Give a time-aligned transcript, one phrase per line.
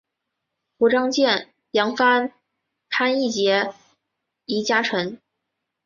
[0.79, 2.33] 胡璋剑杨帆
[2.89, 3.71] 潘羿捷
[4.45, 5.21] 移佳辰